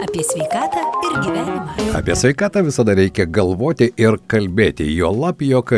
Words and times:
Apie 0.00 0.22
sveikatą 0.24 0.80
ir 1.04 1.16
gyvenimą. 1.24 1.96
Apie 1.98 2.14
sveikatą 2.16 2.62
visada 2.64 2.94
reikia 2.96 3.26
galvoti 3.28 3.90
ir 4.00 4.16
kalbėti. 4.32 4.86
Jo 4.96 5.10
lab, 5.12 5.42
jog 5.44 5.72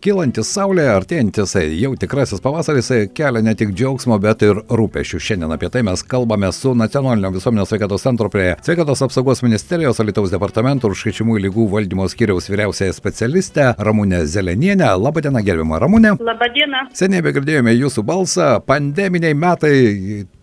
kilantis 0.00 0.48
saulė, 0.54 0.86
artėjantis 0.94 1.52
jau 1.76 1.90
tikrasis 2.00 2.40
pavasaris 2.40 2.88
kelia 3.16 3.42
ne 3.44 3.52
tik 3.58 3.74
džiaugsmo, 3.76 4.16
bet 4.22 4.46
ir 4.46 4.62
rūpešių. 4.80 5.20
Šiandien 5.26 5.52
apie 5.52 5.68
tai 5.74 5.82
mes 5.84 6.04
kalbame 6.08 6.48
su 6.56 6.72
Nacionalinio 6.72 7.34
visuomenės 7.34 7.74
sveikatos 7.74 8.06
centro 8.06 8.30
prie 8.32 8.54
Sveikatos 8.64 9.04
apsaugos 9.04 9.44
ministerijos 9.44 10.00
Alitaus 10.00 10.32
departamento 10.32 10.88
užkrečiamų 10.88 11.36
lygų 11.44 11.68
valdymo 11.74 12.08
skyriaus 12.08 12.48
vyriausiaja 12.48 12.96
specialistė 12.96 13.74
Ramūnė 13.76 14.22
Zelenienė. 14.24 14.88
Labadiena, 15.02 15.44
gerbima 15.44 15.82
Ramūnė. 15.84 16.16
Labadiena. 16.24 16.86
Seniai 16.96 17.20
begirdėjome 17.28 17.76
jūsų 17.76 18.06
balsą. 18.08 18.48
Pandeminiai 18.64 19.36
metai 19.36 19.76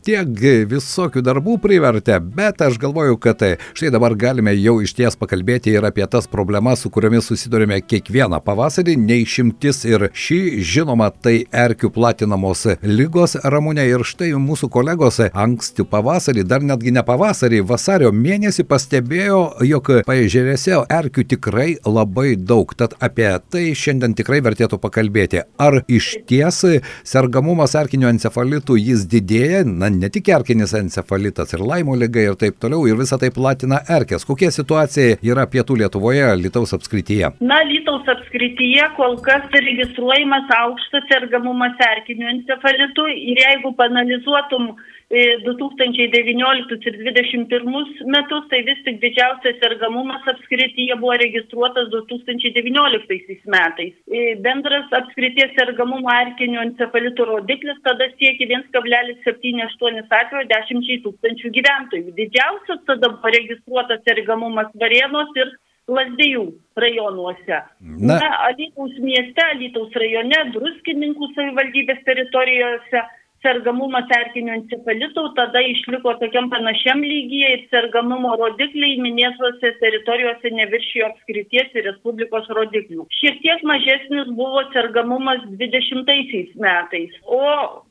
tiek 0.04 0.30
visokių 0.70 1.24
darbų 1.24 1.58
privertė, 1.64 2.18
bet 2.20 2.62
aš 2.66 2.78
galvoju, 2.82 3.18
kad 3.22 3.44
štai 3.74 3.92
dabar 3.94 4.16
galime 4.20 4.54
jau 4.58 4.80
iš 4.84 4.96
ties 4.98 5.18
pakalbėti 5.20 5.72
ir 5.74 5.86
apie 5.88 6.06
tas 6.12 6.28
problemas, 6.28 6.84
su 6.84 6.92
kuriomis 6.94 7.30
susidurime 7.30 7.80
kiekvieną 7.82 8.42
pavasarį, 8.44 8.98
neišimtis 9.00 9.84
ir 9.88 10.08
šį, 10.12 10.40
žinoma, 10.74 11.10
tai 11.24 11.46
erkių 11.64 11.92
platinamos 11.96 12.66
lygos 12.84 13.38
ramūnė 13.44 13.86
ir 13.90 14.04
štai 14.08 14.34
mūsų 14.44 14.70
kolegos 14.74 15.22
anksti 15.30 15.88
pavasarį, 15.90 16.46
dar 16.48 16.66
netgi 16.66 16.94
ne 16.96 17.06
pavasarį, 17.08 17.64
vasario 17.70 18.12
mėnesį 18.16 18.68
pastebėjo, 18.68 19.42
jog 19.70 19.92
paežerėse 20.08 20.84
erkių 20.84 21.28
tikrai 21.36 21.70
labai 21.86 22.34
daug, 22.36 22.76
tad 22.78 22.98
apie 23.04 23.30
tai 23.54 23.66
šiandien 23.78 24.16
tikrai 24.18 24.42
vertėtų 24.44 24.80
pakalbėti. 24.84 25.44
Ar 25.62 25.82
iš 25.88 26.14
ties 26.28 26.64
sergamumas 27.08 27.76
erkinių 27.80 28.12
encefalitų 28.14 28.78
jis 28.82 29.08
didėja, 29.10 29.64
na 29.68 29.93
ne 30.00 30.10
tik 30.14 30.30
erkinis 30.34 30.74
encefalitas 30.78 31.54
ir 31.56 31.64
laimo 31.64 31.96
lyga 32.00 32.24
ir 32.28 32.38
taip 32.40 32.60
toliau, 32.64 32.88
ir 32.90 32.98
visą 33.00 33.20
tai 33.22 33.30
platina 33.36 33.82
erkės. 33.98 34.26
Kokia 34.28 34.52
situacija 34.54 35.20
yra 35.32 35.46
pietų 35.50 35.80
Lietuvoje, 35.84 36.26
Lietuvos 36.42 36.76
apskrityje? 36.78 37.34
Na, 37.46 37.62
Lietuvos 37.70 38.10
apskrityje 38.16 38.90
kol 38.98 39.20
kas 39.26 39.46
registruojamas 39.54 40.52
aukštas 40.58 41.08
sergamumas 41.12 41.80
erkiniu 41.90 42.30
encefalitu 42.34 43.08
ir 43.14 43.44
jeigu 43.46 43.74
panalizuotum 43.80 44.74
2019 45.14 46.88
ir 46.90 46.96
2021 46.98 48.06
metus, 48.10 48.48
tai 48.50 48.62
vis 48.66 48.80
tik 48.86 48.98
didžiausias 49.02 49.60
sergamumas 49.62 50.26
apskrityje 50.32 50.98
buvo 51.02 51.14
registruotas 51.22 51.92
2019 51.94 53.46
metais. 53.56 53.94
Bendras 54.42 54.90
apskrities 55.00 55.54
sergamumo 55.60 56.10
erkinio 56.18 56.64
encefalito 56.66 57.28
rodiklis 57.30 57.78
tada 57.86 58.10
siekia 58.18 58.50
1,78 58.58 60.18
atvejo 60.22 60.48
10 60.56 61.04
tūkstančių 61.06 61.54
gyventojų. 61.60 62.16
Didžiausias 62.18 62.82
tada 62.90 63.14
buvo 63.14 63.36
registruotas 63.38 64.02
sergamumas 64.10 64.74
Varėnos 64.82 65.30
ir 65.38 65.54
Lazdijų 65.94 66.46
rajonuose. 66.80 67.58
Na, 67.84 68.16
Na 68.18 68.30
Alytaus 68.48 68.94
mieste, 69.04 69.44
Alytaus 69.52 69.92
rajone, 70.00 70.40
Druskininkų 70.56 71.28
savivaldybės 71.36 72.00
teritorijose 72.08 73.02
sergamumas 73.44 74.08
erkiniu 74.18 74.54
encefalitu 74.56 75.24
tada 75.38 75.60
išliko 75.74 76.14
tokiam 76.22 76.50
panašiam 76.54 77.00
lygyje 77.04 77.50
ir 77.56 77.62
sergamumo 77.74 78.32
rodikliai 78.40 78.96
minėtose 79.04 79.74
teritorijose 79.82 80.48
neviršijo 80.60 81.10
apskrities 81.12 81.70
ir 81.78 81.84
Respublikos 81.90 82.48
rodiklių. 82.58 83.04
Šiek 83.20 83.36
tiek 83.44 83.60
mažesnis 83.68 84.32
buvo 84.40 84.62
sergamumas 84.76 85.42
20 85.62 86.56
metais, 86.64 87.12
o 87.28 87.44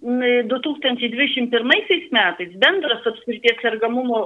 2021 0.03 2.09
metais 2.17 2.53
bendras 2.65 3.03
apskrities 3.13 3.57
sergamumo 3.63 4.21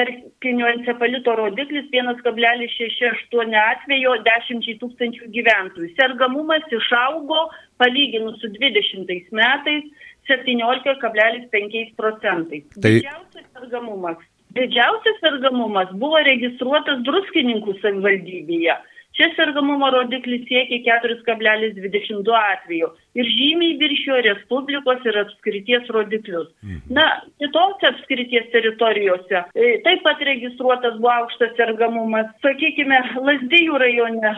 erkinio 0.00 0.66
encefalito 0.76 1.30
rodiklis 1.42 1.86
1,68 1.94 3.58
atvejo 3.64 4.12
10 4.28 4.70
tūkstančių 4.82 5.24
gyventojų. 5.34 5.86
Sergamumas 5.98 6.64
išaugo 6.80 7.40
palyginus 7.78 8.38
su 8.42 8.50
20 8.54 9.34
metais 9.38 10.06
17,5 10.28 11.94
procentais. 11.96 12.66
Tai... 12.76 12.92
Didžiausias 12.98 13.48
sergamumas. 13.54 14.20
Didžiausias 14.56 15.18
sergamumas 15.24 15.90
buvo 16.00 16.20
registruotas 16.28 17.02
druskininkų 17.08 17.78
savivaldybėje. 17.82 18.78
Čia 19.18 19.32
sergamumo 19.34 19.88
rodiklis 19.90 20.44
siekia 20.46 21.00
4,22 21.02 22.34
atveju 22.38 22.90
ir 23.18 23.30
žymiai 23.34 23.78
viršijo 23.80 24.18
Respublikos 24.26 25.06
ir 25.10 25.18
apskrities 25.24 25.88
rodiklius. 25.94 26.52
Mhm. 26.62 26.92
Na, 26.94 27.06
kitose 27.42 27.88
apskrities 27.90 28.46
teritorijose 28.52 29.42
taip 29.86 30.04
pat 30.06 30.22
registruotas 30.28 31.00
buvo 31.00 31.14
aukštas 31.16 31.56
sergamumas. 31.58 32.30
Sakykime, 32.44 33.00
Lasdijų 33.26 33.80
rajone 33.82 34.34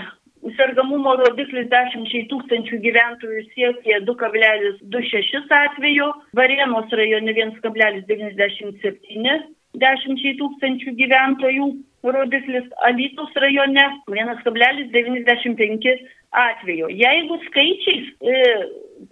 sergamumo 0.56 1.12
rodiklis 1.20 1.66
10 1.72 2.26
tūkstančių 2.32 2.76
gyventojų 2.84 3.40
siekė 3.52 3.94
2,26 4.08 5.54
atveju, 5.60 6.08
Varėnos 6.38 6.88
rajone 7.00 7.32
1,97 7.36 9.40
10 9.78 10.34
tūkstančių 10.40 10.90
gyventojų 10.98 11.66
rodiklis, 12.02 12.66
Alytus 12.88 13.30
rajone 13.36 13.84
1,95 14.10 15.94
atveju. 16.30 16.88
Jeigu 16.90 17.38
skaičiais 17.46 18.04
e, 18.20 18.22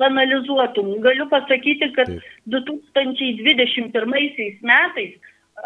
panalizuotum, 0.00 1.00
galiu 1.05 1.27
pasakyti, 1.31 1.93
kad 1.94 2.06
Taip. 2.11 2.22
2021 2.56 4.59
metais 4.62 5.15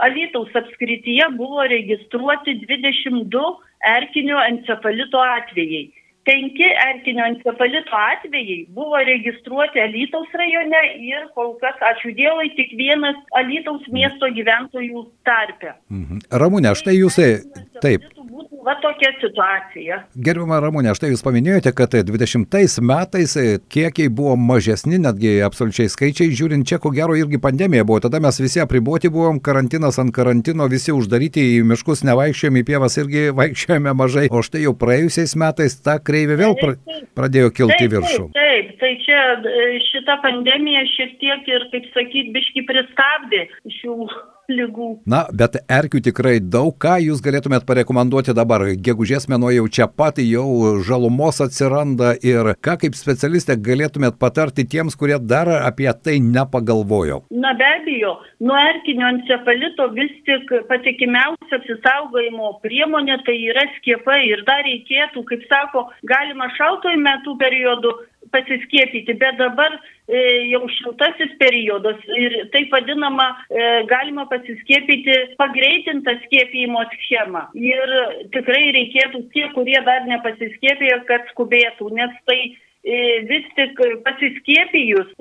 Alytaus 0.00 0.48
apskrityje 0.56 1.26
buvo 1.36 1.60
registruoti 1.68 2.54
22 2.64 3.42
erkinio 3.82 4.38
encefalito 4.48 5.20
atvejai. 5.20 5.90
Penki 6.22 6.68
erkinio 6.86 7.24
encefalito 7.26 7.96
atvejai 7.98 8.58
buvo 8.76 9.00
registruoti 9.08 9.82
Alytaus 9.82 10.30
rajone 10.38 10.82
ir 11.02 11.26
kol 11.34 11.56
kas, 11.62 11.80
ačiū 11.90 12.14
Dievui, 12.14 12.52
tik 12.58 12.76
vienas 12.78 13.18
Alytaus 13.40 13.88
miesto 13.90 14.30
gyventojų 14.38 15.06
tarpe. 15.26 15.74
Mhm. 15.90 16.22
Ramūnė, 16.30 16.76
štai 16.78 16.94
jūs 17.00 17.18
taip 17.82 18.06
va 18.66 18.74
tokia 18.82 19.10
situacija. 19.20 19.98
Gerbima 20.26 20.60
Ramūnė, 20.62 20.94
štai 20.96 21.12
jūs 21.12 21.24
paminėjote, 21.26 21.72
kad 21.76 21.94
20 22.08 22.80
metais 22.86 23.34
kiekiai 23.72 24.10
buvo 24.12 24.36
mažesni, 24.38 25.00
netgi 25.02 25.34
absoliučiai 25.46 25.90
skaičiai, 25.92 26.34
žiūrint 26.38 26.68
čia, 26.68 26.78
ko 26.82 26.92
gero 26.94 27.16
irgi 27.18 27.40
pandemija 27.42 27.86
buvo, 27.88 28.00
tada 28.04 28.20
mes 28.22 28.38
visi 28.42 28.62
apriboti 28.62 29.10
buvom, 29.12 29.40
karantinas 29.44 29.98
ant 30.02 30.14
karantino, 30.14 30.68
visi 30.70 30.94
uždaryti 30.94 31.44
į 31.58 31.62
miškus, 31.72 32.04
nevaikščiojame 32.08 32.62
į 32.62 32.68
pievas 32.70 32.98
irgi 33.02 33.28
vaikščiojame 33.40 33.96
mažai, 33.98 34.28
o 34.30 34.44
štai 34.46 34.66
jau 34.66 34.76
praėjusiais 34.78 35.34
metais 35.42 35.78
ta 35.82 35.98
kreivė 36.02 36.38
vėl 36.44 36.58
pra, 36.60 36.76
pradėjo 37.18 37.54
kilti 37.56 37.80
taip, 37.82 37.96
viršų. 37.96 38.28
Taip, 38.36 38.42
taip, 38.42 38.76
tai 38.82 38.92
čia 39.04 39.22
šita 39.88 40.18
pandemija 40.24 40.84
šiek 40.94 41.18
tiek 41.22 41.50
ir, 41.50 41.66
kaip 41.74 41.88
sakyt, 41.96 42.30
biški 42.34 42.64
pristabdė 42.68 43.46
šių 43.80 43.96
lygų. 44.56 44.88
Na, 45.08 45.24
bet 45.32 45.58
erkių 45.66 46.02
tikrai 46.08 46.36
daug. 46.40 46.74
Ką 46.82 46.96
jūs 47.02 47.22
galėtumėt 47.24 47.66
parekomenduoti 47.68 48.34
dabar? 48.36 48.64
Gegužės 48.86 49.28
mėnuo 49.30 49.52
jau 49.54 49.66
čia 49.68 49.88
pat, 49.88 50.20
jau 50.22 50.78
žalumos 50.86 51.40
atsiranda 51.44 52.14
ir 52.22 52.54
ką 52.64 52.76
kaip 52.84 52.96
specialistė 52.98 53.58
galėtumėt 53.68 54.18
patarti 54.22 54.66
tiems, 54.68 54.96
kurie 54.98 55.18
dar 55.18 55.50
apie 55.62 55.90
tai 56.04 56.18
nepagalvojo? 56.24 57.22
Na 57.30 57.54
be 57.58 57.68
abejo, 57.78 58.14
nuo 58.44 58.58
erkinio 58.58 59.08
encefalito 59.14 59.88
vis 59.96 60.14
tik 60.28 60.54
patikimiausia 60.70 61.58
apsisaugojimo 61.58 62.54
priemonė 62.64 63.18
tai 63.26 63.36
yra 63.50 63.66
skiepai 63.78 64.22
ir 64.30 64.44
dar 64.48 64.64
reikėtų, 64.66 65.24
kaip 65.28 65.44
sako, 65.50 65.86
galima 66.08 66.48
šaltojų 66.56 67.02
metų 67.02 67.36
periodu 67.40 67.94
pasiskiepyti, 68.32 69.14
bet 69.20 69.38
dabar 69.38 69.76
e, 69.76 70.18
jau 70.52 70.64
šiltasis 70.78 71.36
periodas 71.40 72.00
ir 72.18 72.38
taip 72.54 72.72
vadinama 72.74 73.28
e, 73.50 73.68
galima 73.90 74.26
pasiskiepyti 74.32 75.36
pagreitintą 75.40 76.16
skiepijimo 76.26 76.84
schemą. 76.96 77.46
Ir 77.58 77.94
tikrai 78.34 78.64
reikėtų 78.78 79.24
tie, 79.36 79.46
kurie 79.56 79.78
dar 79.86 80.04
nepasiskiepėjo, 80.10 81.02
kad 81.08 81.28
skubėtų, 81.32 81.92
nes 81.98 82.16
tai 82.28 82.40
e, 82.48 82.98
vis 83.30 83.46
tik 83.58 83.78
pasiskiepijus, 84.06 85.12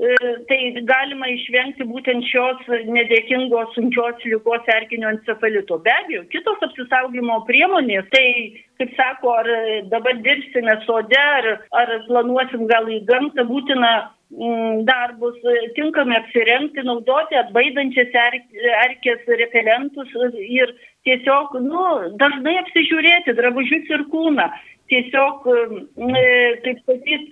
tai 0.50 0.60
galima 0.88 1.30
išvengti 1.36 1.86
būtent 1.92 2.26
šios 2.32 2.64
nedėkingos 2.98 3.76
sunkios 3.78 4.26
lygos 4.26 4.74
erkinio 4.80 5.12
encefalito. 5.14 5.78
Be 5.86 5.94
abejo, 6.00 6.26
kitos 6.34 6.68
apsisaugimo 6.70 7.44
priemonės, 7.50 8.10
tai 8.16 8.28
kaip 8.82 8.96
sako, 8.98 9.36
ar 9.38 9.50
dabar 9.92 10.18
dirbsime 10.26 10.76
sode, 10.86 11.20
ar, 11.20 11.48
ar 11.78 11.94
planuosim 12.08 12.66
gal 12.70 12.90
į 12.90 13.02
gamtą, 13.10 13.46
būtina 13.50 13.92
mm, 14.34 14.84
darbus, 14.90 15.38
tinkamai 15.78 16.18
apsirengti, 16.22 16.86
naudoti 16.88 17.38
atbaidančias 17.44 18.16
er, 18.26 18.40
erkės 18.86 19.28
repelentus 19.44 20.16
ir 20.42 20.74
tiesiog, 21.06 21.60
nu, 21.66 21.86
dažnai 22.22 22.58
apsižiūrėti 22.64 23.38
drabužius 23.38 23.94
ir 23.94 24.08
kūną. 24.14 24.50
Tiesiog, 24.92 25.46
mm, 26.02 26.18
kaip 26.66 26.82
sakyt, 26.90 27.30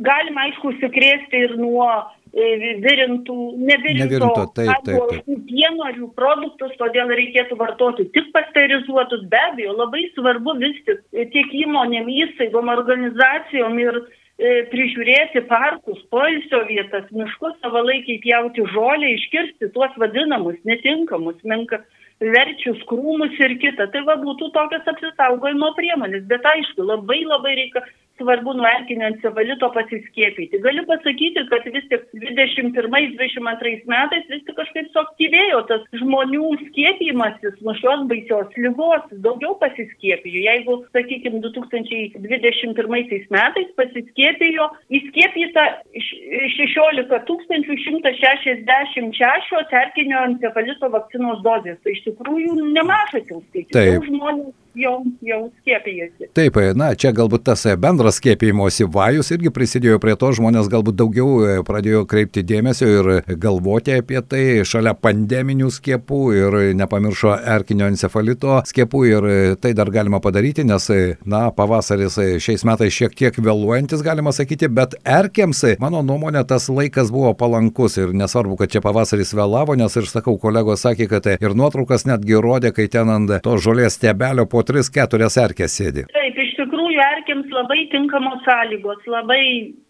galima 0.00 0.46
aišku 0.46 0.70
užsikrėsti 0.72 1.42
ir 1.46 1.58
nuo 1.60 1.90
e, 1.90 2.23
virintų, 2.34 3.36
nevirinto, 3.62 4.04
Nevirinto, 4.04 4.44
taip, 4.56 4.70
taip, 4.82 5.02
taip. 5.10 5.22
arba 5.22 5.36
pieno 5.46 5.86
ar 5.86 5.94
jų 5.98 6.08
produktus, 6.16 6.74
todėl 6.80 7.12
reikėtų 7.14 7.58
vartoti 7.60 8.08
tik 8.14 8.32
pasterizuotus. 8.34 9.22
Be 9.30 9.40
abejo, 9.50 9.76
labai 9.78 10.08
svarbu 10.16 10.56
vis 10.58 10.76
tik 10.86 11.02
e, 11.14 11.28
tiek 11.30 11.54
įmonėm, 11.62 12.10
įstaigom, 12.10 12.72
organizacijom 12.74 13.78
ir 13.78 14.00
e, 14.02 14.64
prižiūrėti 14.72 15.44
parkus, 15.50 16.00
poilsio 16.10 16.64
vietas, 16.70 17.06
miškus 17.14 17.54
savalaikiai 17.62 18.22
pjauti 18.24 18.66
žolę, 18.74 19.14
iškirsti 19.14 19.70
tuos 19.76 19.94
vadinamus 20.02 20.58
netinkamus, 20.66 21.38
menka 21.46 21.84
verčius, 22.18 22.82
krūmus 22.90 23.34
ir 23.42 23.58
kita. 23.62 23.90
Tai 23.94 24.04
va 24.08 24.18
būtų 24.22 24.50
tokios 24.54 24.90
apsisaugojimo 24.90 25.70
priemonės. 25.78 26.26
Bet 26.30 26.46
aišku, 26.50 26.86
labai 26.86 27.22
labai 27.26 27.54
reikia 27.62 27.84
svarbu 28.18 28.52
nuo 28.54 28.66
erkinio 28.68 29.06
encefalito 29.10 29.70
pasiskiepyti. 29.74 30.60
Galiu 30.64 30.84
pasakyti, 30.88 31.44
kad 31.50 31.66
vis 31.74 31.86
tik 31.90 32.02
21-22 32.14 33.88
metais 33.90 34.24
vis 34.30 34.44
tik 34.46 34.56
kažkaip 34.58 34.90
suaktyvėjo 34.94 35.60
tas 35.70 35.82
žmonių 36.00 36.46
skiepimasis 36.68 37.54
nuo 37.64 37.74
šios 37.80 38.00
baisios 38.10 38.50
lygos, 38.58 39.04
daugiau 39.26 39.52
pasiskiepijo. 39.62 40.40
Jeigu, 40.46 40.72
sakykime, 40.96 41.38
2021 41.44 43.28
metais 43.34 43.68
pasiskiepijo, 43.78 44.64
įskiepyta 45.00 45.64
16 45.94 47.38
166 47.48 49.78
erkinio 49.84 50.18
encefalito 50.30 50.86
vakcinos 50.92 51.38
dozės. 51.46 51.78
Tai 51.82 51.90
iš 51.96 52.02
tikrųjų 52.08 52.50
nemažas 52.74 53.24
jau 53.30 53.40
skaičius. 53.48 53.74
Taip. 53.74 54.06
Žmonių 54.08 54.46
jau, 54.74 55.04
jau 55.22 55.40
skiepijasi. 55.60 56.28
Taip, 56.34 56.58
na, 56.76 56.90
čia 56.98 57.12
galbūt 57.14 57.44
tas 57.46 57.64
e, 57.68 57.74
bendras 57.80 58.18
skiepijimosi 58.20 58.86
vajus 58.90 59.30
irgi 59.34 59.52
prisidėjo 59.54 60.00
prie 60.02 60.16
to, 60.18 60.30
žmonės 60.36 60.68
galbūt 60.72 60.98
daugiau 60.98 61.28
e, 61.46 61.56
pradėjo 61.66 62.04
kreipti 62.10 62.44
dėmesio 62.46 62.88
ir 62.90 63.10
galvoti 63.40 63.96
apie 63.98 64.20
tai 64.26 64.44
šalia 64.66 64.94
pandeminių 64.98 65.70
skiepų 65.74 66.20
ir 66.38 66.58
nepamiršo 66.78 67.36
erkinio 67.54 67.88
encefalito 67.92 68.60
skiepų 68.68 69.04
ir 69.10 69.28
e, 69.28 69.36
tai 69.60 69.74
dar 69.78 69.90
galima 69.94 70.20
padaryti, 70.24 70.66
nes, 70.66 70.88
na, 71.24 71.46
pavasaris 71.54 72.18
šiais 72.42 72.66
metais 72.66 72.94
šiek 72.94 73.14
tiek 73.18 73.38
vėluojantis, 73.38 74.02
galima 74.04 74.34
sakyti, 74.34 74.68
bet 74.72 74.98
erkiams, 75.04 75.64
mano 75.82 76.02
nuomonė, 76.06 76.44
tas 76.48 76.68
laikas 76.72 77.12
buvo 77.14 77.34
palankus 77.38 77.98
ir 78.00 78.14
nesvarbu, 78.16 78.58
kad 78.60 78.74
čia 78.74 78.82
pavasaris 78.84 79.34
vėlavo, 79.36 79.76
nes 79.78 79.94
ir 80.00 80.10
sakau, 80.10 80.36
kolegos 80.40 80.84
sakė, 80.84 81.08
kad 81.10 81.30
ir 81.36 81.56
nuotraukas 81.56 82.06
netgi 82.08 82.40
rodė, 82.42 82.74
kai 82.74 82.88
ten 82.90 83.10
ant 83.12 83.36
to 83.44 83.56
žolės 83.62 83.98
stebelio 83.98 84.46
po 84.50 84.63
3-4 84.66 85.30
erkės 85.44 85.78
sėdi. 85.80 86.06
Taip, 86.14 86.42
iš 86.46 86.56
tikrųjų, 86.60 87.00
erkiams 87.14 87.54
labai 87.54 87.86
tinkamos 87.92 88.44
sąlygos, 88.46 89.02
labai 89.10 89.44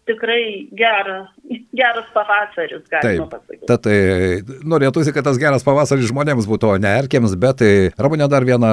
tikrai 0.05 0.69
geras, 0.77 1.29
geras 1.73 2.05
pavasaris, 2.13 2.83
galima 2.91 3.25
Taip, 3.25 3.31
pasakyti. 3.31 3.65
tad 3.69 3.87
e, 3.89 4.59
norėtųsi, 4.69 5.13
kad 5.15 5.25
tas 5.25 5.39
geras 5.41 5.65
pavasaris 5.65 6.11
žmonėms 6.11 6.45
būtų, 6.49 6.75
o 6.75 6.77
ne 6.81 6.91
erkėms, 7.01 7.33
bet 7.41 7.63
e, 7.65 7.71
Ramūnė 7.97 8.27
dar 8.29 8.45
vieną 8.45 8.69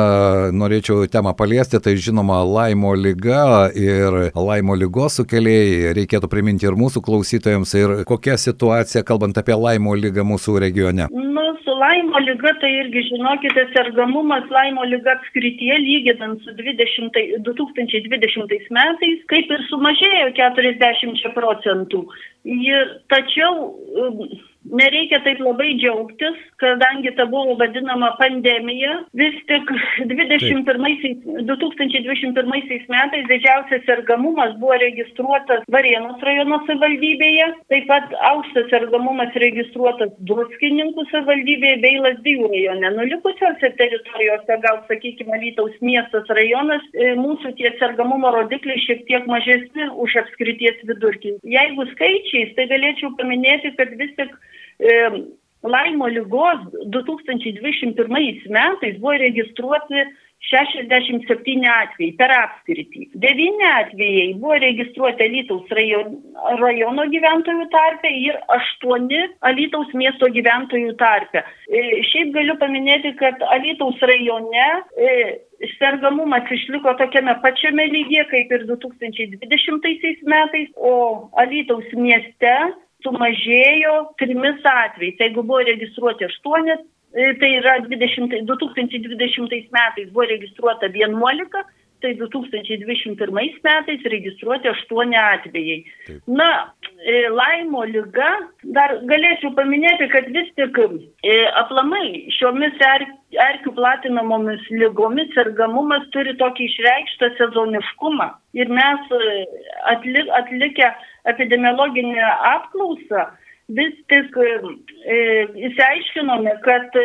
norėčiau 0.56 1.06
temą 1.12 1.32
paliesti, 1.38 1.80
tai 1.80 1.96
žinoma 1.96 2.42
laimo 2.44 2.92
lyga 2.98 3.70
ir 3.72 4.34
laimo 4.36 4.76
lygos 4.76 5.22
sukėlėjai, 5.22 5.94
reikėtų 6.02 6.28
priminti 6.32 6.68
ir 6.68 6.76
mūsų 6.76 7.04
klausytojams, 7.04 7.72
ir 7.80 7.96
kokia 8.08 8.36
situacija, 8.36 9.04
kalbant 9.08 9.40
apie 9.40 9.56
laimo 9.56 9.96
lygą 9.96 10.26
mūsų 10.28 10.58
regione. 10.66 11.08
Nu, 11.12 11.41
laimo 11.82 12.20
lyga, 12.26 12.52
tai 12.62 12.70
irgi 12.80 13.02
žinokite, 13.08 13.64
sergamumas 13.74 14.48
laimo 14.56 14.84
lyga 14.92 15.16
apskritie, 15.16 15.72
lyginant 15.84 16.42
su 16.44 16.54
20, 16.58 17.18
2020 17.48 18.70
metais, 18.78 19.24
kaip 19.32 19.56
ir 19.56 19.66
sumažėjo 19.70 20.28
40 20.38 21.34
procentų. 21.38 22.04
Tačiau 23.12 23.58
um, 24.02 24.24
nereikia 24.70 25.20
taip 25.24 25.40
labai 25.42 25.72
džiaugtis, 25.78 26.38
kadangi 26.62 27.12
ta 27.16 27.26
buvo 27.30 27.56
vadinama 27.60 28.12
pandemija. 28.18 28.94
Vis 29.18 29.36
tik 29.50 29.70
21, 30.10 31.16
2021 31.48 32.86
metais 32.92 33.26
didžiausias 33.30 33.84
sergamumas 33.86 34.54
buvo 34.60 34.78
registruotas 34.82 35.66
Varėnos 35.72 36.22
rajono 36.22 36.60
savivaldybėje, 36.66 37.48
taip 37.72 37.88
pat 37.90 38.14
aukštas 38.32 38.70
sergamumas 38.72 39.34
registruotas 39.42 40.12
Druskininkų 40.30 41.06
savivaldybėje 41.10 41.80
bei 41.82 42.00
Lasdijų 42.06 42.50
rajone. 42.52 42.92
Nulikusiose 42.98 43.72
teritorijose, 43.80 44.58
gal 44.66 44.82
sakykime, 44.90 45.40
Lytaus 45.42 45.74
miestas 45.82 46.28
rajonas, 46.30 46.84
e, 46.94 47.14
mūsų 47.18 47.54
tie 47.58 47.72
sergamumo 47.80 48.30
rodikliai 48.36 48.80
šiek 48.86 49.04
tiek 49.08 49.26
mažesni 49.30 49.88
už 50.04 50.16
apskrities 50.22 50.82
vidurkį. 50.88 51.36
Jeigu 51.56 51.88
skaičiais, 52.32 52.54
tai 52.56 52.66
galėčiau 52.70 53.12
paminėti, 53.18 53.74
kad 53.76 53.92
vis 53.98 54.12
tik 54.16 54.32
e, 54.80 55.24
laimo 55.62 56.08
lygos 56.08 56.64
2021 56.88 58.48
metais 58.48 58.98
buvo 58.98 59.16
registruoti 59.20 60.06
67 60.50 61.68
atvejai 61.72 62.14
per 62.18 62.32
apskritį. 62.36 63.06
9 63.22 63.68
atvejai 63.68 64.26
buvo 64.40 64.58
registruoti 64.62 65.28
Alytaus 65.28 65.70
rajon, 65.78 66.18
rajono 66.60 67.06
gyventojų 67.12 67.68
tarpe 67.72 68.10
ir 68.10 68.38
8 68.56 69.38
Alytaus 69.52 69.94
miesto 69.94 70.28
gyventojų 70.34 70.96
tarpe. 71.00 71.44
E, 71.70 72.02
šiaip 72.10 72.34
galiu 72.36 72.58
paminėti, 72.60 73.14
kad 73.20 73.42
Alytaus 73.54 74.02
rajone 74.02 74.68
e, 74.98 75.16
sergamumas 75.78 76.50
išliko 76.50 76.96
tokiame 76.98 77.36
pačiame 77.44 77.86
lygyje 77.92 78.26
kaip 78.32 78.56
ir 78.56 78.66
2020 78.70 80.24
metais, 80.34 80.72
o 80.76 80.94
Alytaus 81.38 81.86
mieste 81.94 82.56
sumažėjo 83.02 83.94
trimis 84.20 84.64
atvejais. 84.64 85.20
Jeigu 85.20 85.44
buvo 85.44 85.62
registruoti 85.66 86.26
8, 86.28 86.82
tai 87.12 87.50
yra 87.58 87.76
20, 87.84 88.46
2020 88.48 89.72
metais 89.76 90.10
buvo 90.12 90.26
registruota 90.30 90.88
11, 90.88 91.64
tai 92.02 92.12
2021 92.18 93.16
metais 93.64 94.06
registruoti 94.14 94.68
8 94.68 95.14
atvejai. 95.22 95.78
Taip. 96.06 96.20
Na, 96.26 96.48
e, 97.00 97.28
laimo 97.30 97.84
lyga, 97.88 98.30
dar 98.76 98.96
galėčiau 99.10 99.54
paminėti, 99.58 100.08
kad 100.12 100.28
vis 100.34 100.50
tik 100.58 100.78
e, 100.82 101.36
aplamai 101.62 102.28
šiomis 102.38 102.78
er, 102.88 103.06
erkių 103.48 103.74
platinamomis 103.78 104.66
lygomis 104.70 105.32
sergamumas 105.36 106.08
turi 106.14 106.36
tokį 106.42 106.68
išreikštą 106.70 107.32
sezoniškumą. 107.40 108.28
Ir 108.58 108.68
mes 108.68 109.14
e, 109.18 109.34
atlik, 109.94 110.32
atlikę 110.42 110.90
epidemiologinę 111.32 112.32
apklausą 112.56 113.30
vis 113.72 113.94
tik 114.10 114.36
e, 114.36 115.20
įsiaiškinome, 115.70 116.58
kad 116.66 116.98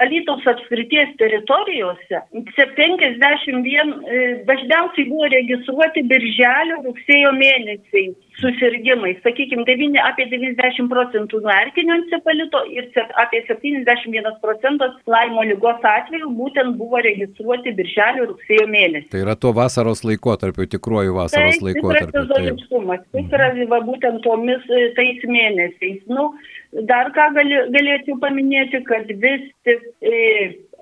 Alytaus 0.00 0.46
apskrities 0.48 1.12
teritorijose 1.20 2.22
51 2.56 3.92
e, 4.16 4.20
dažniausiai 4.48 5.06
buvo 5.10 5.28
registruoti 5.34 6.04
birželio 6.08 6.80
rugsėjo 6.86 7.32
mėnesiai 7.36 8.06
susirgymai. 8.40 9.12
Sakykime, 9.24 9.66
9, 9.68 9.98
apie 10.08 10.26
90 10.30 10.88
procentų 10.92 11.42
nuo 11.44 11.52
erkinio 11.52 11.98
encefalito 11.98 12.62
ir 12.72 12.88
apie 13.20 13.42
71 13.48 14.30
procentas 14.44 14.96
laimo 15.10 15.44
lygos 15.50 15.84
atveju 15.92 16.30
būtent 16.38 16.78
buvo 16.80 17.02
registruoti 17.04 17.74
birželio 17.76 18.30
rugsėjo 18.32 18.66
mėnesį. 18.72 19.10
Tai 19.12 19.24
yra 19.26 19.36
to 19.36 19.52
vasaros 19.56 20.04
laikotarpiu, 20.06 20.68
tikruoju 20.76 21.18
vasaros 21.18 21.58
Taip, 21.58 21.66
laikotarpiu. 21.68 22.08
tikras 22.08 22.30
sezoniškumas. 22.30 23.04
Tikras 23.18 23.60
va, 23.74 23.82
būtent 23.90 24.24
tomis 24.24 24.64
e, 24.72 24.88
tais 24.96 25.28
mėnesiais. 25.28 26.00
Nu, 26.08 26.30
dar 26.72 27.10
ką 27.14 27.30
gali, 27.34 27.60
galėčiau 27.74 28.18
paminėti, 28.22 28.82
kad 28.86 29.10
vis 29.22 29.46
tik 29.66 29.82
e, 30.06 30.20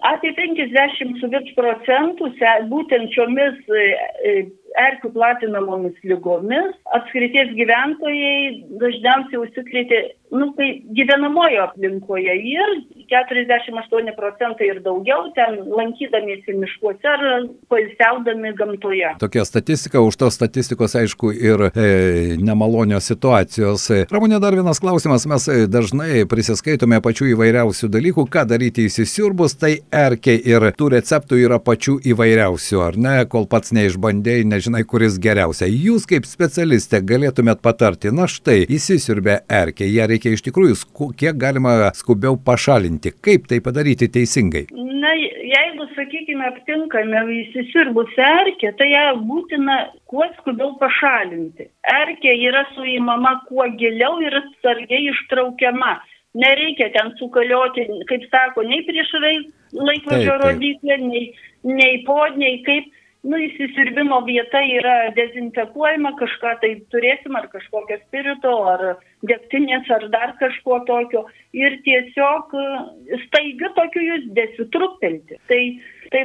apie 0.06 0.32
50 0.36 1.18
su 1.20 1.30
virš 1.32 1.54
procentų 1.56 2.30
se, 2.38 2.52
būtent 2.70 3.14
šiomis 3.14 3.58
e, 3.72 3.86
e, 4.30 4.34
erkių 4.78 5.10
platinamomis 5.14 5.96
lygomis 6.04 6.76
apskrities 6.98 7.54
gyventojai 7.56 8.66
dažniausiai 8.82 9.40
užsikrėtė, 9.42 10.02
nu, 10.36 10.52
tai 10.58 10.70
gyvenamojo 10.98 11.64
aplinkoje 11.70 12.36
ir 12.52 12.76
48 13.08 14.12
procentai 14.16 14.68
ir 14.68 14.80
daugiau 14.84 15.30
ten 15.36 15.56
lankydamiesi 15.78 16.54
miškuose 16.60 17.08
ar 17.08 17.22
pailsiaudami 17.72 18.52
gamtoje. 18.58 19.14
Tokia 19.22 19.44
statistika, 19.48 20.00
už 20.04 20.18
tos 20.20 20.36
statistikos 20.36 20.96
aišku 20.98 21.32
ir 21.32 21.68
e, 21.70 21.88
nemalonios 22.40 23.08
situacijos. 23.08 23.86
E, 23.94 24.00
Ramūnė, 24.12 24.40
dar 24.42 24.56
vienas 24.56 24.80
klausimas, 24.82 25.24
mes 25.30 25.48
e, 25.48 25.64
dažnai 25.70 26.24
prisiskaitome 26.28 27.00
pačių 27.04 27.30
įvairiausių 27.32 27.90
dalykų, 27.96 28.26
ką 28.34 28.44
daryti 28.52 28.88
įsisiurbus, 28.90 29.56
tai 29.60 29.72
erkiai 29.88 30.42
ir 30.52 30.68
tų 30.76 30.92
receptų 30.98 31.40
yra 31.46 31.60
pačių 31.64 31.98
įvairiausių, 32.12 32.82
ar 32.84 33.00
ne, 33.00 33.16
kol 33.32 33.48
pats 33.50 33.72
neišbandėjai, 33.76 34.44
nežinai, 34.52 34.84
kuris 34.88 35.16
geriausia. 35.22 35.70
Jūs 35.72 36.04
kaip 36.10 36.28
specialistė 36.28 37.00
galėtumėt 37.08 37.64
patarti, 37.64 38.12
na 38.12 38.28
štai, 38.28 38.60
įsisiurbė 38.68 39.40
erkiai, 39.48 39.90
ją 39.96 40.08
reikia 40.12 40.36
iš 40.36 40.44
tikrųjų, 40.50 40.78
kiek 41.18 41.40
galima 41.40 41.78
skubiau 41.96 42.36
pašalinti. 42.36 42.97
Pašalinti? 42.98 43.22
Kaip 43.22 43.46
tai 43.48 43.60
padaryti 43.60 44.08
teisingai? 44.08 44.66
Na, 44.72 45.12
jeigu, 45.14 45.86
sakykime, 45.94 46.46
aptinkame 46.46 47.22
įsisirbusią 47.42 48.26
erkę, 48.42 48.72
tai 48.78 48.90
ją 48.92 49.16
būtina 49.24 49.92
kuo 50.06 50.24
skubiau 50.38 50.76
pašalinti. 50.78 51.68
Erkė 51.82 52.34
yra 52.48 52.66
suįmama 52.74 53.44
kuo 53.48 53.66
giliau 53.78 54.20
ir 54.20 54.34
atsargiai 54.42 55.10
ištraukiama. 55.12 56.00
Nereikia 56.34 56.90
ten 56.92 57.14
sukalioti, 57.18 57.86
kaip 58.08 58.22
sako, 58.30 58.62
nei 58.62 58.84
prieš 58.84 59.10
laikrodžio 59.72 60.38
rodiklę, 60.42 60.98
nei, 60.98 61.34
nei 61.64 62.04
po, 62.04 62.26
nei 62.36 62.62
kaip 62.64 62.84
nu, 63.26 63.38
įsisirbimo 63.42 64.20
vieta 64.26 64.60
yra 64.62 64.96
dezinfekuojama, 65.16 66.14
kažką 66.20 66.54
tai 66.62 66.70
turėsim, 66.92 67.36
ar 67.38 67.48
kažkokio 67.52 67.98
spirito, 68.04 68.54
ar 68.72 68.84
degtinės, 69.26 69.90
ar 69.90 70.08
dar 70.14 70.34
kažko 70.40 70.80
tokio. 70.88 71.24
Ir 71.56 71.78
tiesiog 71.86 72.54
staigiu 73.26 73.72
tokiu 73.78 74.04
judesiu 74.06 74.68
trupelti. 74.74 75.40
Tai 75.50 75.62
Tai, 76.08 76.22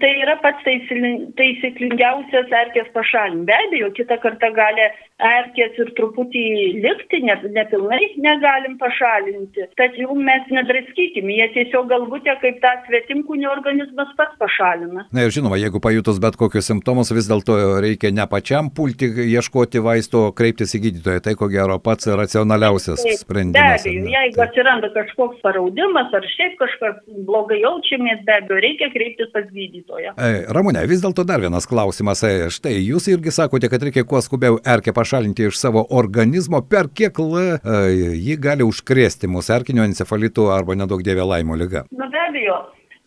tai 0.00 0.12
yra 0.22 0.36
pats 0.40 0.64
taisyklingiausias 0.64 2.52
erkės 2.62 2.88
pašalinimas. 2.94 3.46
Be 3.46 3.56
abejo, 3.66 3.90
kitą 3.98 4.16
kartą 4.22 4.48
gali 4.56 4.86
erkės 5.16 5.76
ir 5.80 5.90
truputį 5.96 6.44
likti, 6.84 7.20
ne, 7.24 7.36
nepilnai 7.56 8.00
negalim 8.24 8.78
pašalinti. 8.80 9.66
Tačiau 9.76 10.16
mes 10.16 10.48
nedraskykime, 10.52 11.36
jie 11.36 11.48
tiesiog 11.56 11.88
galbūt 11.92 12.28
kaip 12.40 12.60
tą 12.62 12.72
svetimkūnį 12.86 13.48
organizmas 13.48 14.12
pats 14.16 14.36
pašalina. 14.40 15.06
Na 15.12 15.26
ir 15.26 15.34
žinoma, 15.34 15.60
jeigu 15.60 15.80
pajutus 15.84 16.20
bet 16.22 16.38
kokius 16.40 16.68
simptomus, 16.70 17.12
vis 17.16 17.28
dėlto 17.30 17.58
reikia 17.84 18.12
ne 18.16 18.26
pačiam 18.30 18.70
pulti 18.72 19.08
ieškoti 19.36 19.84
vaisto, 19.84 20.30
kreiptis 20.36 20.74
į 20.76 20.82
gydytoją. 20.88 21.24
Tai 21.28 21.36
ko 21.38 21.50
gero 21.52 21.78
pats 21.82 22.08
racionaliausias 22.08 23.04
taip, 23.04 23.20
sprendimas. 23.20 23.84
Be 23.84 23.92
abejo, 23.92 24.12
jeigu 24.16 24.44
atsiranda 24.46 24.92
kažkoks 24.96 25.44
paraudimas 25.44 26.12
ar 26.16 26.28
šiaip 26.36 26.56
kažkas 26.60 27.00
blogai 27.28 27.60
jaučiamės, 27.62 28.24
be 28.26 28.36
abejo, 28.40 28.60
reikia 28.64 28.90
kreiptis 28.96 29.25
kreiptis 29.26 29.32
pas 29.32 29.44
gydytoją. 29.52 30.14
Ramūne, 30.52 30.86
vis 30.88 31.02
dėlto 31.02 31.24
dar 31.26 31.40
vienas 31.40 31.66
klausimas. 31.66 32.22
Štai, 32.50 32.74
jūs 32.84 33.08
irgi 33.08 33.30
sakote, 33.30 33.68
kad 33.68 33.82
reikia 33.82 34.04
kuo 34.04 34.20
skubiau 34.20 34.58
erkę 34.64 34.92
pašalinti 34.92 35.48
iš 35.48 35.58
savo 35.58 35.86
organizmo, 35.90 36.62
per 36.62 36.88
kiek 36.88 37.16
jį 37.16 38.36
gali 38.40 38.64
užkrėsti 38.64 39.28
mūsų 39.28 39.54
erkinio 39.60 39.84
encefalitų 39.84 40.50
arba 40.52 40.76
nedaug 40.76 41.02
dievė 41.02 41.26
laimo 41.26 41.56
lyga. 41.56 41.86
Na 41.90 42.08
be 42.08 42.18
abejo, 42.28 42.56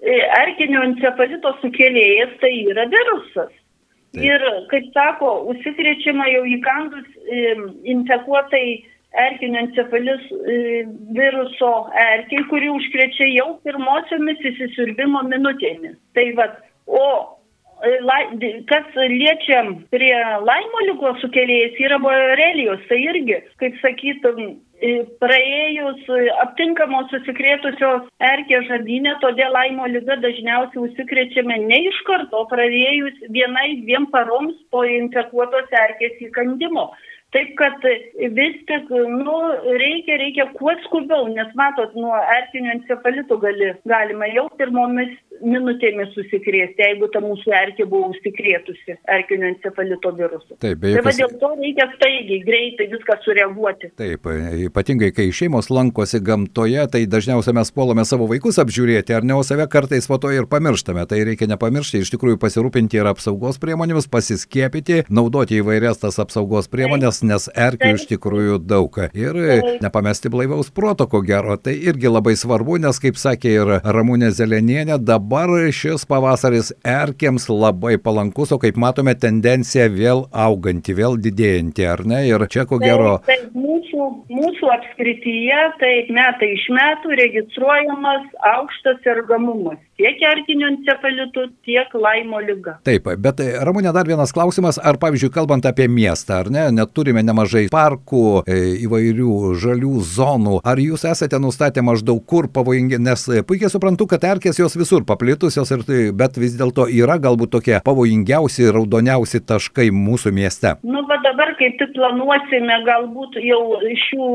e, 0.02 0.20
erkinio 0.42 0.84
encefalito 0.84 1.56
sukėlėjas 1.62 2.38
tai 2.42 2.54
yra 2.70 2.88
virusas. 2.90 3.52
Taip. 4.10 4.24
Ir, 4.26 4.42
kaip 4.72 4.88
sako, 4.96 5.52
užsikrečiama 5.52 6.26
jau 6.32 6.42
įkandus 6.50 7.06
infekuotai 7.86 8.82
erkinio 9.14 9.60
encefalis 9.62 10.22
e, 10.32 10.86
viruso 11.18 11.72
erkiai, 11.98 12.46
kuri 12.52 12.70
užkrečia 12.70 13.30
jau 13.34 13.50
pirmosiomis 13.66 14.46
įsisirbimo 14.52 15.24
minutėmis. 15.32 15.98
Tai 16.14 16.26
vad, 16.38 16.56
o 16.86 17.04
e, 17.82 18.54
kas 18.70 18.96
liečia 18.96 19.66
prie 19.90 20.14
laimo 20.46 20.86
lygos 20.92 21.22
sukėlėjas 21.26 21.84
yra 21.90 22.00
borelijos, 22.04 22.86
tai 22.90 23.02
irgi, 23.08 23.42
kaip 23.62 23.82
sakytum, 23.82 24.42
e, 24.78 24.94
praėjus 25.24 26.06
aptinkamos 26.46 27.10
susikrėtusios 27.16 28.06
erkės 28.30 28.70
žadinė, 28.70 29.18
todėl 29.26 29.58
laimo 29.58 29.90
lyga 29.90 30.22
dažniausiai 30.22 30.86
užsikrečiame 30.86 31.64
ne 31.66 31.82
iš 31.90 32.02
karto, 32.06 32.46
praėjus 32.54 33.26
vienai 33.34 33.80
dviem 33.82 34.06
paroms 34.14 34.54
po 34.70 34.86
infekuotos 34.86 35.80
erkės 35.88 36.28
įkandimo. 36.30 36.92
Taip 37.36 37.52
kad 37.60 37.84
vis 38.38 38.56
tik, 38.70 38.88
nu, 38.90 39.34
reikia, 39.78 40.16
reikia 40.18 40.48
kuo 40.56 40.74
skubiau, 40.86 41.28
nes 41.30 41.52
matot, 41.60 41.94
nuo 41.94 42.16
erkinio 42.38 42.74
encefalito 42.74 43.38
gali, 43.44 43.68
galima 43.92 44.30
jau 44.34 44.48
pirmomis 44.58 45.12
minutėmis 45.44 46.12
susikrėsti, 46.16 46.84
jeigu 46.84 47.10
ta 47.14 47.22
mūsų 47.24 47.54
erkė 47.56 47.86
buvo 47.90 48.10
užsikrėtusi 48.14 48.96
erkinio 49.10 49.50
encefalito 49.54 50.12
virusu. 50.18 50.58
Taip, 50.62 50.80
be 50.82 50.94
jokios... 50.94 51.08
Tai 51.10 51.16
dėl 51.20 51.36
to 51.42 51.50
reikia 51.60 51.88
staigiai, 51.96 52.40
greitai 52.46 52.88
viską 52.94 53.18
sureaguoti. 53.26 53.92
Taip, 54.00 54.30
ypatingai 54.70 55.12
kai 55.16 55.30
šeimos 55.36 55.72
lankosi 55.74 56.22
gamtoje, 56.26 56.86
tai 56.94 57.04
dažniausiai 57.10 57.58
mes 57.58 57.72
puolame 57.76 58.06
savo 58.08 58.28
vaikus 58.30 58.60
apžiūrėti, 58.62 59.16
ar 59.18 59.28
ne, 59.28 59.38
o 59.40 59.46
save 59.48 59.68
kartais 59.72 60.10
po 60.10 60.20
to 60.22 60.34
ir 60.36 60.50
pamirštame. 60.52 61.06
Tai 61.10 61.22
reikia 61.30 61.50
nepamiršti, 61.52 62.04
iš 62.04 62.14
tikrųjų 62.16 62.40
pasirūpinti 62.44 63.00
ir 63.00 63.10
apsaugos 63.12 63.62
priemonėmis, 63.64 64.10
pasiskiepyti, 64.12 65.06
naudoti 65.10 65.62
įvairias 65.64 66.04
tas 66.04 66.20
apsaugos 66.22 66.70
priemonės, 66.72 67.24
nes 67.28 67.50
erkių 67.56 67.96
iš 67.98 68.08
tikrųjų 68.14 68.62
daug. 68.66 69.00
Ir 69.16 69.38
nepamesti 69.84 70.32
blaivaus 70.34 70.72
proto, 70.76 71.08
ko 71.10 71.24
gero, 71.26 71.56
tai 71.62 71.78
irgi 71.78 72.12
labai 72.12 72.36
svarbu, 72.40 72.80
nes, 72.84 73.00
kaip 73.02 73.20
sakė 73.20 73.56
ir 73.56 73.74
Ramūnė 73.86 74.32
Zelenienė, 74.36 74.98
dabar 75.00 75.29
dabar 75.30 75.50
šis 75.72 76.06
pavasaris 76.10 76.72
erkiams 76.84 77.44
labai 77.50 77.98
palankus, 78.02 78.52
o 78.52 78.58
kaip 78.58 78.78
matome, 78.82 79.14
tendencija 79.14 79.86
vėl 79.94 80.24
auganti, 80.34 80.96
vėl 80.98 81.20
didėjanti, 81.22 81.86
ar 81.86 82.02
ne? 82.06 82.24
Ir 82.26 82.46
čia 82.50 82.66
ko 82.66 82.80
gero. 82.82 83.20
Taip, 83.28 83.44
taip 83.44 83.60
mūsų, 83.62 84.08
mūsų 84.34 84.72
apskrityje, 84.74 85.60
taip 85.84 86.10
metai 86.18 86.50
iš 86.56 86.66
metų 86.74 87.14
registruojamas 87.22 88.26
aukštas 88.56 89.04
sergamumas 89.06 89.78
tiek 90.00 90.22
erkinio 90.24 90.70
encefalitu, 90.72 91.46
tiek 91.68 91.94
laimo 91.94 92.40
lyga. 92.44 92.78
Taip, 92.88 93.10
bet 93.20 93.42
e, 93.44 93.50
Ramūnė 93.68 93.92
dar 93.96 94.08
vienas 94.08 94.32
klausimas, 94.36 94.80
ar 94.80 95.00
pavyzdžiui, 95.02 95.32
kalbant 95.36 95.68
apie 95.68 95.90
miestą, 95.92 96.40
ar 96.46 96.52
ne, 96.54 96.66
neturime 96.76 97.24
nemažai 97.26 97.66
parkų, 97.74 98.24
e, 98.48 98.60
įvairių 98.86 99.56
žalių 99.60 99.94
zonų, 100.16 100.62
ar 100.64 100.80
jūs 100.80 101.04
esate 101.10 101.40
nustatę 101.42 101.84
maždaug 101.86 102.22
kur 102.30 102.48
pavojingi, 102.56 103.02
nes 103.04 103.26
e, 103.28 103.44
puikiai 103.44 103.72
suprantu, 103.74 104.08
kad 104.10 104.24
erkės 104.32 104.62
jos 104.62 104.78
visur 104.80 105.04
paplitusios, 105.10 105.74
ir, 105.76 105.84
tai, 105.88 106.00
bet 106.16 106.40
vis 106.40 106.56
dėlto 106.60 106.88
yra 106.88 107.20
galbūt 107.20 107.54
tokie 107.58 107.78
pavojingiausi, 107.84 108.70
raudoniausi 108.76 109.44
taškai 109.52 109.90
mūsų 109.96 110.34
mieste. 110.36 110.78
Nu, 110.88 111.04
va 111.10 111.20
dabar 111.26 111.52
kaip 111.60 111.76
tik 111.82 111.92
planuosime 111.98 112.80
galbūt 112.88 113.36
jau 113.44 113.62
šių 114.06 114.32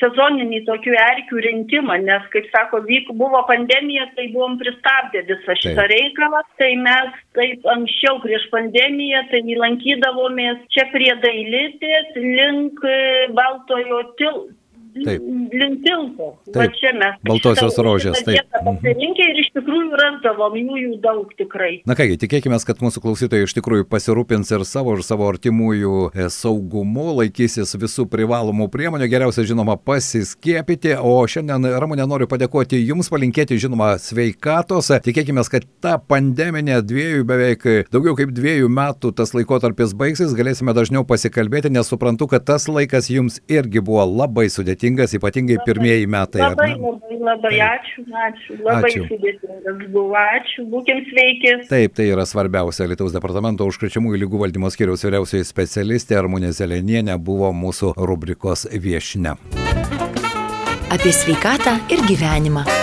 sezoninį 0.00 0.64
tokių 0.66 0.98
erkių 1.06 1.46
rinkimą, 1.46 2.00
nes, 2.02 2.26
kaip 2.34 2.50
sako, 2.50 2.82
vyk, 2.88 3.12
buvo 3.18 3.44
pandemija, 3.46 4.08
tai 4.16 4.30
buvom 4.34 4.58
prie 4.58 4.71
pristabdė 4.72 5.22
visą 5.28 5.56
šitą 5.60 5.84
reikalą, 5.90 6.40
tai 6.58 6.72
mes 6.80 7.20
taip 7.36 7.66
anksčiau 7.74 8.20
prieš 8.24 8.48
pandemiją, 8.52 9.22
tai 9.30 9.42
lankydavomės 9.60 10.64
čia 10.72 10.88
prie 10.92 11.12
dailitės 11.22 12.16
link 12.16 12.80
Baltojo 13.36 14.02
tilto 14.18 14.61
Taip. 14.92 15.22
link 15.52 15.82
tilto. 15.84 16.28
Taip. 16.52 16.74
Čia 16.76 16.92
mes. 16.96 17.16
Baltosios 17.24 17.76
rožės. 17.80 18.20
Taip. 18.26 18.40
Mhm. 18.60 18.78
Pasirinkę 18.82 19.28
ir 19.30 19.40
iš 19.42 19.48
tikrųjų 19.56 19.98
randavom 20.00 20.56
jų, 20.58 20.76
jų 20.82 20.98
daug 21.02 21.30
tikrai. 21.38 21.72
Na 21.88 21.96
kągi, 21.98 22.18
tikėkime, 22.20 22.58
kad 22.66 22.82
mūsų 22.84 23.02
klausytojai 23.04 23.48
iš 23.48 23.54
tikrųjų 23.56 23.86
pasirūpins 23.90 24.52
ir 24.52 24.64
savo, 24.68 24.96
ir 24.96 25.04
savo 25.06 25.28
artimųjų 25.32 25.96
e, 26.12 26.28
saugumu, 26.32 27.08
laikysis 27.20 27.72
visų 27.80 28.06
privalomų 28.12 28.68
priemonių, 28.72 29.08
geriausia 29.12 29.46
žinoma 29.48 29.78
pasiskiepyti. 29.80 30.94
O 31.00 31.16
šiandien, 31.24 31.70
Ramūnė, 31.82 32.06
noriu 32.08 32.28
padėkoti 32.30 32.80
Jums, 32.82 33.10
palinkėti 33.12 33.58
žinoma 33.60 33.94
sveikatos. 34.02 34.92
Tikėkime, 35.04 35.44
kad 35.52 35.66
ta 35.82 35.96
pandeminė 35.98 36.82
dviejų 36.84 37.26
beveik 37.28 37.66
daugiau 37.92 38.16
kaip 38.18 38.34
dviejų 38.36 38.70
metų 38.72 39.14
tas 39.16 39.34
laikotarpis 39.36 39.96
baigsis, 39.96 40.36
galėsime 40.36 40.74
dažniau 40.76 41.06
pasikalbėti, 41.08 41.72
nes 41.72 41.88
suprantu, 41.88 42.28
kad 42.30 42.46
tas 42.48 42.68
laikas 42.70 43.10
Jums 43.12 43.40
irgi 43.50 43.82
buvo 43.84 44.04
labai 44.06 44.48
sudėtingas 44.52 44.81
sudėtingas, 44.82 45.14
ypatingai 45.14 45.58
pirmieji 45.64 46.06
metai. 46.10 46.42
Labai, 46.42 46.74
labai, 46.74 47.18
labai 47.22 47.54
ačiū, 47.62 48.04
ačiū. 48.10 48.58
Labai 48.62 48.90
ačiū. 48.90 49.06
sudėtingas 49.08 49.86
buvo, 49.92 50.16
ačiū, 50.18 50.66
būkim 50.66 51.04
sveiki. 51.10 51.68
Taip, 51.68 51.94
tai 51.94 52.10
yra 52.10 52.26
svarbiausia. 52.26 52.88
Lietuvos 52.90 53.14
departamento 53.14 53.66
užkrečiamųjų 53.70 54.22
lygų 54.24 54.42
valdymo 54.42 54.70
skiriaus 54.70 55.04
vyriausioji 55.04 55.46
specialistė 55.46 56.18
Armonė 56.18 56.52
Zelenienė 56.52 57.18
buvo 57.18 57.52
mūsų 57.52 57.94
rubrikos 57.96 58.66
viešne. 58.72 59.36
Apie 60.92 61.12
sveikatą 61.12 61.78
ir 61.92 62.02
gyvenimą. 62.08 62.81